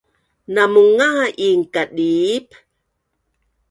Namungain 0.53 1.59
kadiip 1.73 2.47